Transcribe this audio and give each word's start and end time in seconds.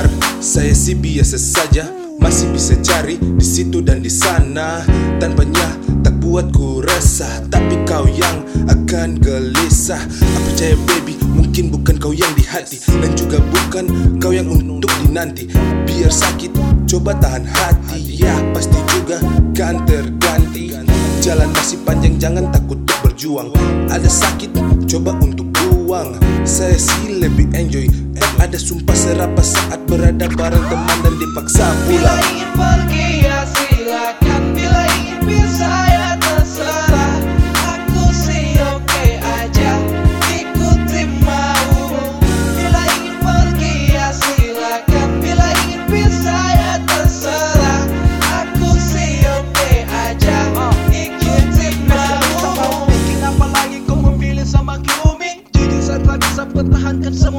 pacar 0.00 0.08
Saya 0.40 0.72
sih 0.72 0.96
biasa 0.96 1.36
saja 1.36 1.92
masih 2.20 2.52
bisa 2.52 2.76
cari 2.80 3.16
di 3.16 3.44
situ 3.44 3.80
dan 3.84 4.00
di 4.00 4.08
sana. 4.12 4.84
Tanpanya 5.20 5.76
tak 6.00 6.16
buatku 6.20 6.84
resah 6.84 7.44
tapi 7.52 7.76
kau 7.84 8.08
yang 8.08 8.44
akan 8.68 9.20
gelisah. 9.20 10.00
Aku 10.00 10.40
percaya 10.48 10.76
baby 10.88 11.16
mungkin 11.36 11.68
bukan 11.68 12.00
kau 12.00 12.12
yang 12.16 12.32
di 12.36 12.44
hati 12.48 12.80
dan 12.80 13.12
juga 13.16 13.40
bukan 13.40 14.16
kau 14.16 14.32
yang 14.32 14.48
untuk 14.48 14.88
dinanti. 15.04 15.48
Biar 15.84 16.12
sakit 16.12 16.56
coba 16.88 17.16
tahan 17.20 17.44
hati. 17.44 18.00
Ya 18.20 18.36
pasti 18.56 18.80
juga 18.96 19.20
kan 19.52 19.84
terganti. 19.84 20.72
Jalan 21.20 21.52
masih 21.52 21.76
panjang 21.84 22.16
jangan 22.16 22.48
takut 22.48 22.80
berjuang. 23.04 23.52
Ada 23.92 24.08
sakit 24.08 24.56
coba 24.88 25.12
untuk 25.20 25.52
buang 25.90 26.14
saya 26.46 26.78
sih 26.78 27.18
lebih 27.18 27.50
enjoy. 27.50 27.90
Ada 28.38 28.54
sumpah 28.62 28.94
serapa 28.94 29.42
saat 29.42 29.82
berada 29.90 30.30
bareng 30.30 30.66
teman 30.70 30.98
dan 31.02 31.14
dipaksa 31.18 31.66
pulang. 31.66 31.90
Bila 31.90 32.14
ingin 32.30 32.50
pergi 32.54 33.06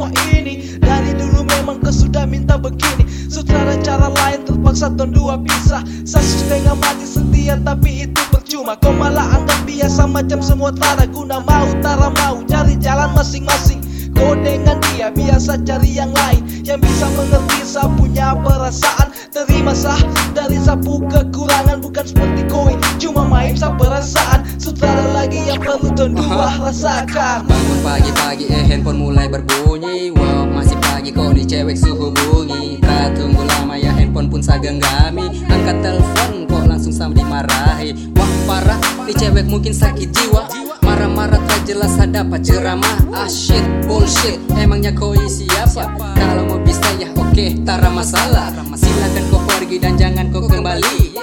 semua 0.02 0.34
ini. 0.34 0.82
Dari 0.82 1.14
dulu 1.14 1.46
memang 1.46 1.78
kau 1.78 1.94
sudah 1.94 2.26
minta 2.26 2.58
begini. 2.58 3.06
Sutradara 3.30 3.78
cara 3.86 4.10
lain 4.10 4.42
terpaksa 4.50 4.90
tahun 4.98 5.14
dua 5.14 5.38
pisah. 5.46 5.86
Saya 6.02 6.26
sudah 6.26 6.74
mati 6.82 7.06
setia 7.06 7.62
tapi 7.62 8.10
itu 8.10 8.22
percuma. 8.34 8.74
Kau 8.82 8.90
malah 8.98 9.38
anggap 9.38 9.62
biasa 9.70 10.10
macam 10.10 10.42
semua 10.42 10.74
tak 10.74 10.98
ada 10.98 11.06
guna. 11.06 11.38
Mau 11.46 11.70
tara 11.86 12.10
mau 12.10 12.42
cari 12.50 12.74
jalan 12.82 13.14
masing-masing. 13.14 13.86
Kau 14.18 14.34
dengan 14.42 14.82
dia 14.90 15.14
biasa 15.14 15.62
cari 15.62 16.02
yang 16.02 16.10
lain. 16.18 16.42
Yang 16.66 16.90
bisa 16.90 17.06
mengerti 17.14 17.62
saya 17.62 17.90
punya 17.94 18.34
perasaan. 18.42 19.14
Terima 19.32 19.72
sah 19.72 20.02
dari 20.36 20.60
sapu 20.60 21.00
kekurangan 21.08 21.78
Bukan 21.80 22.06
seperti 22.10 22.42
koin. 22.50 22.82
Cuma 22.98 23.22
main 23.30 23.54
sa 23.54 23.70
perasaan 23.78 24.41
Sutradara 24.82 25.14
lagi 25.14 25.40
yang 25.46 25.62
perlu 25.62 25.94
tahun 25.94 26.12
dua 26.18 26.58
rasakan? 26.58 27.46
Bangun 27.46 27.80
pagi-pagi 27.86 28.50
eh 28.50 28.66
handphone 28.66 28.98
mulai 28.98 29.30
berbunyi. 29.30 30.10
Wow 30.10 30.50
masih 30.50 30.74
pagi 30.82 31.14
kok 31.14 31.38
nih 31.38 31.46
cewek 31.46 31.78
suhu 31.78 32.10
bunyi. 32.10 32.82
Tak 32.82 33.14
tunggu 33.14 33.46
lama 33.46 33.78
ya 33.78 33.94
handphone 33.94 34.26
pun 34.26 34.42
saya 34.42 34.58
genggami 34.58 35.46
Angkat 35.54 35.86
telepon 35.86 36.50
kok 36.50 36.66
langsung 36.66 36.90
sama 36.90 37.14
dimarahi. 37.14 37.94
Wah 38.18 38.32
parah 38.50 38.82
nih 39.06 39.14
cewek 39.14 39.46
mungkin 39.46 39.70
sakit 39.70 40.10
jiwa. 40.18 40.50
Marah-marah 40.82 41.38
tak 41.46 41.62
jelas 41.70 42.02
ada 42.02 42.26
apa 42.26 42.42
ceramah. 42.42 42.98
Ah 43.14 43.30
shit 43.30 43.62
bullshit 43.86 44.42
emangnya 44.58 44.98
kau 44.98 45.14
siapa? 45.14 45.94
Kalau 46.18 46.58
mau 46.58 46.60
bisa 46.66 46.90
ya 46.98 47.06
oke 47.14 47.62
tara 47.62 47.94
masalah. 47.94 48.50
Silakan 48.74 49.30
kau 49.30 49.46
pergi 49.46 49.78
dan 49.78 49.94
jangan 49.94 50.34
kau 50.34 50.42
kembali 50.42 51.14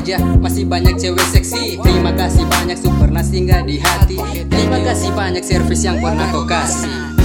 aja. 0.00 0.16
Masih 0.40 0.64
banyak 0.64 0.96
cewek 0.96 1.26
seksi. 1.28 1.76
Terima 1.76 2.16
kasih 2.16 2.48
banyak 2.48 2.78
super 2.80 3.12
nasi 3.12 3.44
nggak 3.44 3.68
di 3.68 3.76
hati. 3.76 4.16
Terima 4.48 4.80
kasih 4.80 5.12
banyak 5.12 5.44
servis 5.44 5.84
yang 5.84 6.00
pernah 6.00 6.32
kau 6.32 6.48
kasih. 6.48 7.20